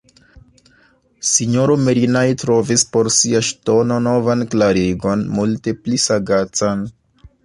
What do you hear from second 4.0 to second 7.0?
novan klarigon, multe pli sagacan.